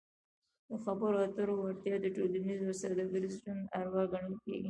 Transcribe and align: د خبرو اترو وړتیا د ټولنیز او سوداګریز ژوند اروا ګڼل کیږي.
د 0.69 0.71
خبرو 0.83 1.17
اترو 1.25 1.53
وړتیا 1.57 1.95
د 2.01 2.05
ټولنیز 2.15 2.59
او 2.67 2.73
سوداګریز 2.81 3.33
ژوند 3.43 3.63
اروا 3.79 4.03
ګڼل 4.13 4.35
کیږي. 4.43 4.59